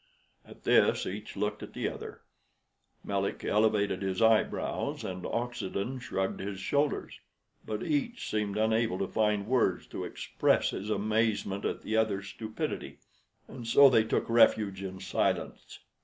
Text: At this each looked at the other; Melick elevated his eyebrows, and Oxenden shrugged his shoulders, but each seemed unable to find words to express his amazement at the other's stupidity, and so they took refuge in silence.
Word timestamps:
At 0.43 0.63
this 0.63 1.05
each 1.05 1.35
looked 1.35 1.61
at 1.61 1.73
the 1.73 1.87
other; 1.87 2.21
Melick 3.03 3.45
elevated 3.45 4.01
his 4.01 4.19
eyebrows, 4.19 5.03
and 5.03 5.23
Oxenden 5.27 5.99
shrugged 5.99 6.39
his 6.39 6.59
shoulders, 6.59 7.19
but 7.67 7.83
each 7.83 8.27
seemed 8.27 8.57
unable 8.57 8.97
to 8.97 9.07
find 9.07 9.45
words 9.45 9.85
to 9.89 10.03
express 10.03 10.71
his 10.71 10.89
amazement 10.89 11.65
at 11.65 11.83
the 11.83 11.97
other's 11.97 12.29
stupidity, 12.29 12.97
and 13.47 13.67
so 13.67 13.91
they 13.91 14.03
took 14.03 14.27
refuge 14.27 14.81
in 14.81 14.99
silence. 14.99 15.77